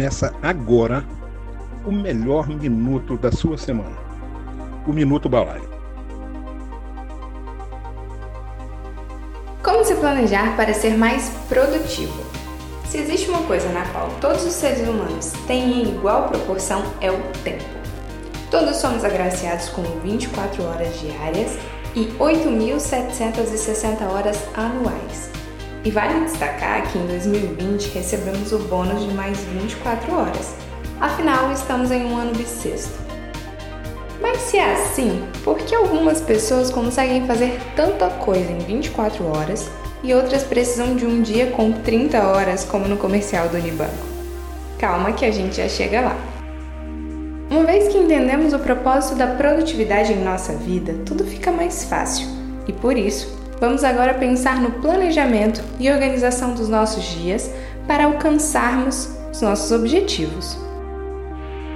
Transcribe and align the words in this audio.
Começa 0.00 0.34
agora 0.42 1.04
o 1.84 1.92
melhor 1.92 2.48
minuto 2.48 3.18
da 3.18 3.30
sua 3.30 3.58
semana. 3.58 3.98
O 4.86 4.94
Minuto 4.94 5.28
Balaio. 5.28 5.68
Como 9.62 9.84
se 9.84 9.94
planejar 9.96 10.56
para 10.56 10.72
ser 10.72 10.96
mais 10.96 11.28
produtivo? 11.50 12.18
Se 12.88 12.96
existe 12.96 13.28
uma 13.28 13.42
coisa 13.42 13.68
na 13.68 13.84
qual 13.90 14.08
todos 14.22 14.42
os 14.46 14.54
seres 14.54 14.88
humanos 14.88 15.34
têm 15.46 15.82
em 15.82 15.94
igual 15.94 16.30
proporção 16.30 16.82
é 17.02 17.10
o 17.10 17.20
tempo. 17.44 17.62
Todos 18.50 18.76
somos 18.76 19.04
agraciados 19.04 19.68
com 19.68 19.82
24 19.82 20.64
horas 20.64 20.98
diárias 20.98 21.58
e 21.94 22.06
8.760 22.18 24.10
horas 24.10 24.38
anuais. 24.54 25.39
E 25.82 25.90
vale 25.90 26.24
destacar 26.24 26.90
que 26.90 26.98
em 26.98 27.06
2020 27.06 27.94
recebemos 27.94 28.52
o 28.52 28.58
bônus 28.58 29.02
de 29.02 29.14
mais 29.14 29.38
24 29.38 30.14
horas, 30.14 30.54
afinal 31.00 31.50
estamos 31.52 31.90
em 31.90 32.04
um 32.04 32.18
ano 32.18 32.34
bissexto. 32.34 32.98
Mas 34.20 34.36
se 34.42 34.58
é 34.58 34.74
assim, 34.74 35.24
por 35.42 35.56
que 35.56 35.74
algumas 35.74 36.20
pessoas 36.20 36.70
conseguem 36.70 37.26
fazer 37.26 37.58
tanta 37.74 38.10
coisa 38.10 38.52
em 38.52 38.58
24 38.58 39.24
horas 39.24 39.70
e 40.02 40.12
outras 40.12 40.42
precisam 40.42 40.94
de 40.94 41.06
um 41.06 41.22
dia 41.22 41.46
com 41.52 41.72
30 41.72 42.28
horas, 42.28 42.62
como 42.64 42.86
no 42.86 42.98
comercial 42.98 43.48
do 43.48 43.56
Unibanco? 43.56 44.06
Calma 44.78 45.12
que 45.12 45.24
a 45.24 45.30
gente 45.30 45.56
já 45.56 45.68
chega 45.68 46.02
lá. 46.02 46.16
Uma 47.50 47.64
vez 47.64 47.88
que 47.88 47.98
entendemos 47.98 48.52
o 48.52 48.58
propósito 48.58 49.16
da 49.16 49.28
produtividade 49.28 50.12
em 50.12 50.22
nossa 50.22 50.52
vida, 50.52 50.94
tudo 51.06 51.24
fica 51.24 51.50
mais 51.50 51.84
fácil. 51.84 52.28
E 52.68 52.72
por 52.72 52.96
isso, 52.96 53.39
Vamos 53.60 53.84
agora 53.84 54.14
pensar 54.14 54.58
no 54.58 54.70
planejamento 54.70 55.62
e 55.78 55.90
organização 55.90 56.54
dos 56.54 56.66
nossos 56.66 57.04
dias 57.04 57.50
para 57.86 58.06
alcançarmos 58.06 59.10
os 59.30 59.42
nossos 59.42 59.70
objetivos. 59.70 60.58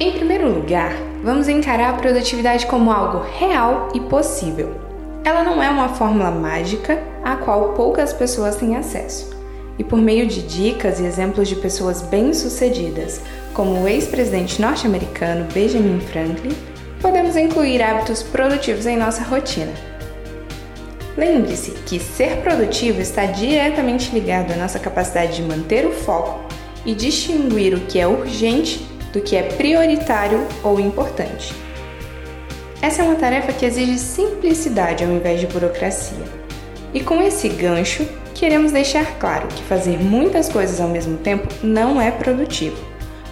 Em 0.00 0.12
primeiro 0.12 0.48
lugar, 0.48 0.92
vamos 1.22 1.48
encarar 1.48 1.90
a 1.90 1.98
produtividade 1.98 2.64
como 2.66 2.90
algo 2.90 3.22
real 3.38 3.90
e 3.94 4.00
possível. 4.00 4.74
Ela 5.22 5.42
não 5.42 5.62
é 5.62 5.68
uma 5.68 5.90
fórmula 5.90 6.30
mágica 6.30 6.98
a 7.22 7.36
qual 7.36 7.74
poucas 7.74 8.10
pessoas 8.10 8.56
têm 8.56 8.74
acesso. 8.74 9.36
E 9.78 9.84
por 9.84 9.98
meio 9.98 10.26
de 10.26 10.40
dicas 10.42 10.98
e 10.98 11.04
exemplos 11.04 11.46
de 11.46 11.56
pessoas 11.56 12.00
bem-sucedidas, 12.00 13.20
como 13.52 13.82
o 13.82 13.88
ex-presidente 13.88 14.62
norte-americano 14.62 15.46
Benjamin 15.52 16.00
Franklin, 16.00 16.56
podemos 17.02 17.36
incluir 17.36 17.82
hábitos 17.82 18.22
produtivos 18.22 18.86
em 18.86 18.96
nossa 18.96 19.22
rotina. 19.24 19.95
Lembre-se 21.16 21.70
que 21.70 21.98
ser 21.98 22.42
produtivo 22.42 23.00
está 23.00 23.24
diretamente 23.24 24.10
ligado 24.12 24.52
à 24.52 24.56
nossa 24.56 24.78
capacidade 24.78 25.36
de 25.36 25.42
manter 25.42 25.86
o 25.86 25.92
foco 25.92 26.40
e 26.84 26.94
distinguir 26.94 27.74
o 27.74 27.80
que 27.80 27.98
é 27.98 28.06
urgente 28.06 28.86
do 29.14 29.20
que 29.22 29.34
é 29.34 29.42
prioritário 29.42 30.46
ou 30.62 30.78
importante. 30.78 31.54
Essa 32.82 33.00
é 33.00 33.04
uma 33.04 33.14
tarefa 33.14 33.52
que 33.54 33.64
exige 33.64 33.98
simplicidade 33.98 35.04
ao 35.04 35.10
invés 35.10 35.40
de 35.40 35.46
burocracia. 35.46 36.24
E 36.92 37.00
com 37.00 37.22
esse 37.22 37.48
gancho, 37.48 38.06
queremos 38.34 38.70
deixar 38.70 39.18
claro 39.18 39.48
que 39.48 39.62
fazer 39.62 39.98
muitas 39.98 40.50
coisas 40.50 40.80
ao 40.80 40.88
mesmo 40.88 41.16
tempo 41.16 41.48
não 41.62 41.98
é 41.98 42.10
produtivo, 42.10 42.76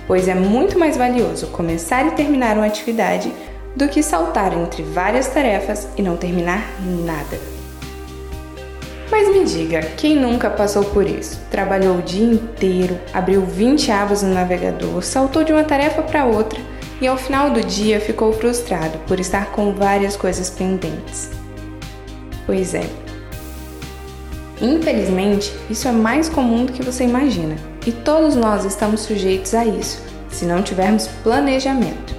pois 0.07 0.27
é 0.27 0.35
muito 0.35 0.79
mais 0.79 0.97
valioso 0.97 1.49
começar 1.49 2.07
e 2.07 2.13
terminar 2.13 2.57
uma 2.57 2.67
atividade 2.67 3.31
do 3.77 3.89
que 3.89 4.03
saltar 4.03 4.57
entre 4.57 4.83
várias 4.83 5.29
tarefas 5.29 5.87
e 5.99 6.03
não 6.03 6.17
terminar 6.17 6.67
nada. 6.81 7.54
Mas 9.11 9.29
me 9.29 9.45
diga, 9.45 9.81
quem 9.97 10.17
nunca 10.17 10.51
passou 10.51 10.85
por 10.85 11.07
isso? 11.07 11.41
Trabalhou 11.51 11.99
o 11.99 12.03
dia 12.03 12.25
inteiro, 12.25 12.99
abriu 13.13 13.43
20 13.43 13.91
abas 13.91 14.23
no 14.23 14.33
navegador, 14.33 15.03
saltou 15.03 15.45
de 15.45 15.53
uma 15.53 15.65
tarefa 15.65 16.03
para 16.03 16.25
outra 16.25 16.61
e 17.01 17.07
ao 17.07 17.17
final 17.17 17.51
do 17.51 17.61
dia 17.63 18.01
ficou 18.01 18.33
frustrado 18.33 18.99
por 19.07 19.21
estar 19.21 19.51
com 19.51 19.75
várias 19.75 20.17
coisas 20.17 20.49
pendentes. 20.51 21.31
Pois 22.47 22.75
é. 22.75 22.89
Infelizmente, 24.61 25.53
isso 25.69 25.89
é 25.89 25.93
mais 25.93 26.29
comum 26.29 26.65
do 26.65 26.73
que 26.73 26.83
você 26.83 27.05
imagina, 27.05 27.57
e 27.87 27.93
todos 27.93 28.37
nós 28.37 28.65
estamos 28.65 29.01
sujeitos 29.01 29.53
a 29.53 29.67
isso, 29.67 30.01
se 30.31 30.45
não 30.45 30.63
tivermos 30.63 31.09
planejamento. 31.23 32.14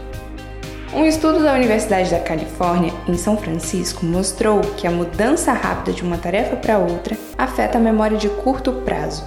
Um 0.96 1.06
estudo 1.06 1.44
da 1.44 1.54
Universidade 1.54 2.10
da 2.10 2.22
Califórnia, 2.22 2.94
em 3.06 3.18
São 3.18 3.36
Francisco, 3.36 4.06
mostrou 4.06 4.62
que 4.62 4.88
a 4.88 4.92
mudança 4.92 5.52
rápida 5.52 5.92
de 5.92 6.02
uma 6.02 6.18
tarefa 6.18 6.56
para 6.56 6.78
outra 6.78 7.18
afeta 7.38 7.78
a 7.78 7.82
memória 7.82 8.18
de 8.18 8.30
curto 8.30 8.72
prazo. 8.72 9.22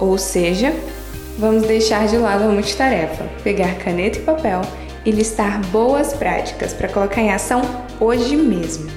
Ou 0.00 0.18
seja, 0.18 0.74
vamos 1.38 1.62
deixar 1.62 2.08
de 2.08 2.16
lado 2.16 2.42
a 2.42 2.48
multitarefa, 2.48 3.24
pegar 3.44 3.76
caneta 3.76 4.18
e 4.18 4.22
papel 4.22 4.62
e 5.06 5.12
listar 5.12 5.60
boas 5.66 6.12
práticas 6.12 6.74
para 6.74 6.88
colocar 6.88 7.20
em 7.20 7.30
ação 7.30 7.62
hoje 8.00 8.36
mesmo. 8.36 8.90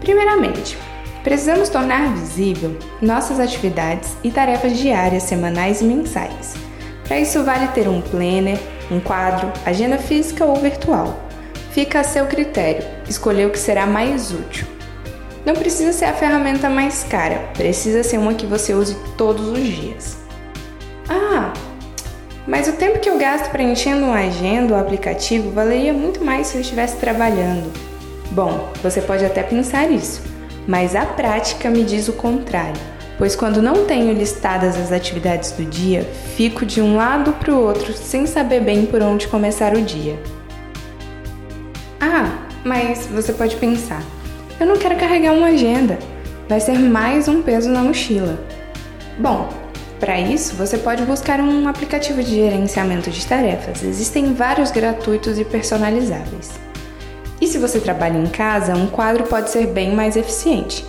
Primeiramente, 0.00 0.76
precisamos 1.22 1.68
tornar 1.68 2.12
visível 2.12 2.76
nossas 3.00 3.38
atividades 3.38 4.16
e 4.24 4.32
tarefas 4.32 4.76
diárias, 4.76 5.22
semanais 5.22 5.80
e 5.80 5.84
mensais. 5.84 6.54
Para 7.06 7.20
isso, 7.20 7.44
vale 7.44 7.68
ter 7.68 7.86
um 7.88 8.00
planner, 8.00 8.58
um 8.92 9.00
quadro, 9.00 9.50
agenda 9.64 9.98
física 9.98 10.44
ou 10.44 10.56
virtual. 10.56 11.18
Fica 11.70 12.00
a 12.00 12.04
seu 12.04 12.26
critério 12.26 12.84
escolher 13.08 13.46
o 13.46 13.50
que 13.50 13.58
será 13.58 13.86
mais 13.86 14.30
útil. 14.30 14.66
Não 15.44 15.54
precisa 15.54 15.92
ser 15.92 16.04
a 16.04 16.12
ferramenta 16.12 16.68
mais 16.68 17.02
cara, 17.02 17.50
precisa 17.54 18.02
ser 18.02 18.18
uma 18.18 18.34
que 18.34 18.46
você 18.46 18.74
use 18.74 18.96
todos 19.16 19.48
os 19.48 19.60
dias. 19.60 20.18
Ah, 21.08 21.52
mas 22.46 22.68
o 22.68 22.72
tempo 22.72 23.00
que 23.00 23.08
eu 23.08 23.18
gasto 23.18 23.50
preenchendo 23.50 24.04
uma 24.04 24.18
agenda 24.18 24.74
ou 24.74 24.80
aplicativo 24.80 25.50
valeria 25.50 25.92
muito 25.92 26.24
mais 26.24 26.48
se 26.48 26.56
eu 26.56 26.60
estivesse 26.60 26.96
trabalhando. 26.96 27.72
Bom, 28.30 28.68
você 28.82 29.00
pode 29.00 29.24
até 29.24 29.42
pensar 29.42 29.90
isso, 29.90 30.22
mas 30.66 30.94
a 30.94 31.04
prática 31.04 31.70
me 31.70 31.82
diz 31.82 32.08
o 32.08 32.12
contrário 32.12 32.80
pois 33.18 33.36
quando 33.36 33.62
não 33.62 33.84
tenho 33.84 34.12
listadas 34.12 34.76
as 34.76 34.92
atividades 34.92 35.52
do 35.52 35.64
dia, 35.64 36.02
fico 36.36 36.64
de 36.64 36.80
um 36.80 36.96
lado 36.96 37.32
para 37.32 37.52
o 37.52 37.60
outro 37.60 37.92
sem 37.92 38.26
saber 38.26 38.60
bem 38.60 38.86
por 38.86 39.02
onde 39.02 39.28
começar 39.28 39.74
o 39.74 39.82
dia. 39.82 40.18
Ah, 42.00 42.38
mas 42.64 43.06
você 43.06 43.32
pode 43.32 43.56
pensar: 43.56 44.02
eu 44.58 44.66
não 44.66 44.76
quero 44.76 44.96
carregar 44.96 45.32
uma 45.32 45.48
agenda, 45.48 45.98
vai 46.48 46.60
ser 46.60 46.78
mais 46.78 47.28
um 47.28 47.42
peso 47.42 47.70
na 47.70 47.82
mochila. 47.82 48.38
Bom, 49.18 49.48
para 50.02 50.18
isso, 50.18 50.56
você 50.56 50.78
pode 50.78 51.04
buscar 51.04 51.38
um 51.38 51.68
aplicativo 51.68 52.22
de 52.22 52.34
gerenciamento 52.34 53.08
de 53.08 53.24
tarefas. 53.24 53.84
Existem 53.84 54.34
vários 54.34 54.72
gratuitos 54.72 55.38
e 55.38 55.44
personalizáveis. 55.44 56.50
E 57.40 57.46
se 57.46 57.56
você 57.56 57.78
trabalha 57.78 58.18
em 58.18 58.26
casa, 58.26 58.74
um 58.74 58.88
quadro 58.88 59.24
pode 59.24 59.50
ser 59.50 59.68
bem 59.68 59.94
mais 59.94 60.16
eficiente. 60.16 60.84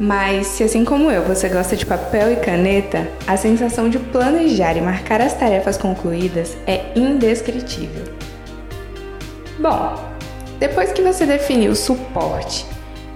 Mas 0.00 0.46
se 0.46 0.62
assim 0.62 0.84
como 0.84 1.10
eu 1.10 1.24
você 1.24 1.48
gosta 1.48 1.74
de 1.74 1.84
papel 1.84 2.32
e 2.32 2.36
caneta, 2.36 3.08
a 3.26 3.36
sensação 3.36 3.88
de 3.88 3.98
planejar 3.98 4.76
e 4.76 4.80
marcar 4.80 5.20
as 5.20 5.34
tarefas 5.34 5.76
concluídas 5.76 6.56
é 6.66 6.92
indescritível. 6.94 8.04
Bom, 9.58 9.96
depois 10.60 10.92
que 10.92 11.02
você 11.02 11.26
definiu 11.26 11.72
o 11.72 11.76
suporte 11.76 12.64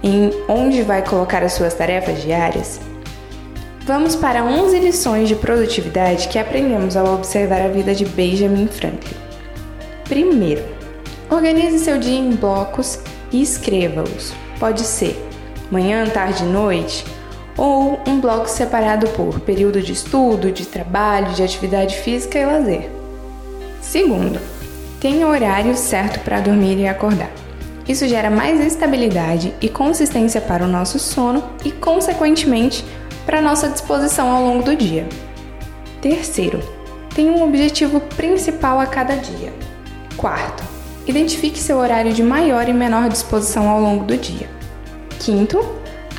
em 0.03 0.29
onde 0.49 0.81
vai 0.81 1.01
colocar 1.01 1.41
as 1.41 1.53
suas 1.53 1.73
tarefas 1.73 2.21
diárias, 2.21 2.81
vamos 3.85 4.13
para 4.17 4.43
11 4.43 4.77
lições 4.79 5.29
de 5.29 5.35
produtividade 5.35 6.27
que 6.27 6.37
aprendemos 6.37 6.97
ao 6.97 7.13
observar 7.13 7.61
a 7.61 7.69
vida 7.69 7.95
de 7.95 8.03
Benjamin 8.03 8.67
Franklin. 8.67 9.15
Primeiro, 10.03 10.65
organize 11.31 11.79
seu 11.79 11.97
dia 11.97 12.19
em 12.19 12.31
blocos 12.31 12.99
e 13.31 13.41
escreva-os. 13.41 14.33
Pode 14.59 14.81
ser 14.81 15.17
manhã, 15.73 16.05
tarde 16.05 16.43
e 16.43 16.47
noite, 16.47 17.03
ou 17.57 17.99
um 18.07 18.19
bloco 18.19 18.47
separado 18.47 19.07
por 19.09 19.39
período 19.39 19.81
de 19.81 19.91
estudo, 19.91 20.51
de 20.51 20.65
trabalho, 20.65 21.33
de 21.33 21.43
atividade 21.43 21.97
física 21.97 22.37
e 22.37 22.45
lazer. 22.45 22.89
Segundo, 23.81 24.39
tenha 24.99 25.27
horário 25.27 25.75
certo 25.75 26.19
para 26.21 26.39
dormir 26.39 26.77
e 26.79 26.87
acordar. 26.87 27.31
Isso 27.87 28.07
gera 28.07 28.29
mais 28.29 28.65
estabilidade 28.65 29.53
e 29.61 29.67
consistência 29.67 30.39
para 30.39 30.63
o 30.63 30.69
nosso 30.69 30.97
sono 30.97 31.43
e, 31.65 31.71
consequentemente, 31.71 32.85
para 33.25 33.41
nossa 33.41 33.67
disposição 33.67 34.31
ao 34.31 34.41
longo 34.41 34.63
do 34.63 34.75
dia. 34.75 35.05
Terceiro, 36.01 36.61
tenha 37.13 37.31
um 37.31 37.43
objetivo 37.43 37.99
principal 37.99 38.79
a 38.79 38.85
cada 38.85 39.15
dia. 39.15 39.51
Quarto, 40.15 40.63
identifique 41.05 41.59
seu 41.59 41.77
horário 41.77 42.13
de 42.13 42.23
maior 42.23 42.69
e 42.69 42.73
menor 42.73 43.09
disposição 43.09 43.67
ao 43.69 43.81
longo 43.81 44.05
do 44.05 44.17
dia. 44.17 44.49
Quinto, 45.23 45.63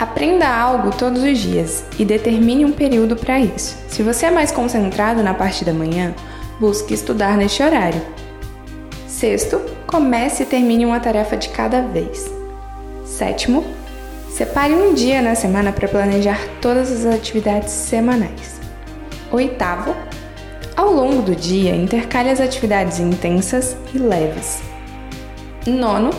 aprenda 0.01 0.49
algo 0.49 0.91
todos 0.91 1.23
os 1.23 1.39
dias 1.39 1.85
e 1.99 2.07
determine 2.07 2.65
um 2.65 2.73
período 2.73 3.15
para 3.15 3.39
isso. 3.39 3.77
Se 3.87 4.03
você 4.03 4.27
é 4.27 4.31
mais 4.31 4.51
concentrado 4.51 5.23
na 5.23 5.35
parte 5.35 5.63
da 5.63 5.75
manhã, 5.75 6.15
busque 6.59 6.95
estudar 6.95 7.37
neste 7.37 7.63
horário. 7.63 8.01
Sexto, 9.07 9.61
comece 9.87 10.45
e 10.45 10.47
termine 10.47 10.87
uma 10.87 11.01
tarefa 11.01 11.37
de 11.37 11.51
cada 11.51 11.83
vez. 11.83 12.31
Sétimo, 13.05 13.63
separe 14.31 14.73
um 14.73 14.95
dia 14.95 15.21
na 15.21 15.35
semana 15.35 15.71
para 15.71 15.87
planejar 15.87 16.41
todas 16.63 16.91
as 16.91 17.05
atividades 17.15 17.73
semanais. 17.73 18.59
Oitavo, 19.31 19.95
Ao 20.77 20.91
longo 20.91 21.23
do 21.23 21.37
dia, 21.37 21.77
intercale 21.77 22.31
as 22.31 22.41
atividades 22.41 22.99
intensas 22.99 23.77
e 23.95 23.99
leves. 23.99 24.61
Nono, 25.67 26.11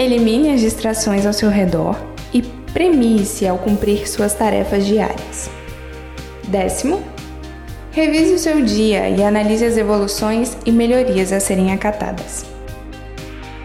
elimine 0.00 0.54
as 0.54 0.62
distrações 0.62 1.26
ao 1.26 1.32
seu 1.32 1.50
redor 1.50 1.94
e 2.32 2.40
premie-se 2.72 3.46
ao 3.46 3.58
cumprir 3.58 4.08
suas 4.08 4.32
tarefas 4.32 4.86
diárias. 4.86 5.50
Décimo, 6.48 7.02
revise 7.90 8.32
o 8.32 8.38
seu 8.38 8.62
dia 8.62 9.10
e 9.10 9.22
analise 9.22 9.64
as 9.64 9.76
evoluções 9.76 10.56
e 10.64 10.72
melhorias 10.72 11.32
a 11.32 11.38
serem 11.38 11.70
acatadas. 11.70 12.46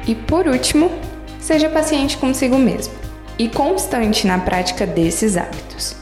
E 0.05 0.13
por 0.13 0.45
último, 0.45 0.91
seja 1.39 1.69
paciente 1.69 2.17
consigo 2.17 2.57
mesmo 2.57 2.93
e 3.39 3.47
constante 3.47 4.27
na 4.27 4.37
prática 4.37 4.85
desses 4.85 5.37
hábitos. 5.37 5.95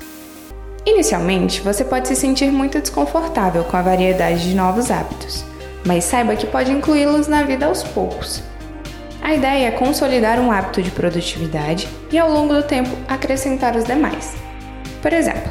Inicialmente, 0.84 1.62
você 1.62 1.84
pode 1.84 2.08
se 2.08 2.16
sentir 2.16 2.52
muito 2.52 2.82
desconfortável 2.82 3.64
com 3.66 3.78
a 3.78 3.82
variedade 3.84 4.50
de 4.50 4.56
novos 4.56 4.90
hábitos, 4.90 5.46
mas 5.86 6.04
saiba 6.04 6.36
que 6.36 6.48
pode 6.48 6.72
incluí-los 6.72 7.28
na 7.28 7.44
vida 7.44 7.68
aos 7.68 7.84
poucos. 7.84 8.42
A 9.24 9.34
ideia 9.34 9.70
é 9.70 9.72
consolidar 9.72 10.38
um 10.38 10.52
hábito 10.52 10.82
de 10.82 10.92
produtividade 10.92 11.88
e, 12.12 12.20
ao 12.20 12.30
longo 12.30 12.54
do 12.54 12.62
tempo, 12.62 12.90
acrescentar 13.08 13.74
os 13.74 13.86
demais. 13.86 14.34
Por 15.02 15.14
exemplo, 15.14 15.50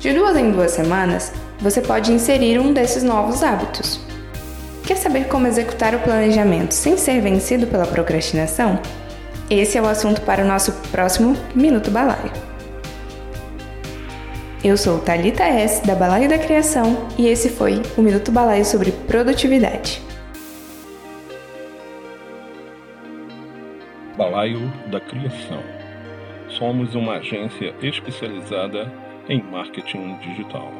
de 0.00 0.12
duas 0.12 0.36
em 0.36 0.50
duas 0.50 0.72
semanas, 0.72 1.32
você 1.60 1.80
pode 1.80 2.12
inserir 2.12 2.58
um 2.58 2.72
desses 2.72 3.04
novos 3.04 3.44
hábitos. 3.44 4.00
Quer 4.84 4.96
saber 4.96 5.28
como 5.28 5.46
executar 5.46 5.94
o 5.94 6.00
planejamento 6.00 6.74
sem 6.74 6.96
ser 6.96 7.20
vencido 7.20 7.68
pela 7.68 7.86
procrastinação? 7.86 8.80
Esse 9.48 9.78
é 9.78 9.82
o 9.82 9.86
assunto 9.86 10.22
para 10.22 10.42
o 10.42 10.48
nosso 10.48 10.72
próximo 10.90 11.36
Minuto 11.54 11.92
Balaio. 11.92 12.32
Eu 14.64 14.76
sou 14.76 14.98
Talita 14.98 15.44
S 15.44 15.86
da 15.86 15.94
Balaio 15.94 16.28
da 16.28 16.38
Criação 16.38 17.06
e 17.16 17.28
esse 17.28 17.50
foi 17.50 17.82
o 17.96 18.02
Minuto 18.02 18.32
Balaio 18.32 18.64
sobre 18.64 18.90
produtividade. 18.90 20.02
Balaio 24.32 24.72
da 24.86 24.98
Criação. 24.98 25.62
Somos 26.48 26.94
uma 26.94 27.16
agência 27.16 27.74
especializada 27.82 28.90
em 29.28 29.42
marketing 29.42 30.16
digital. 30.20 30.72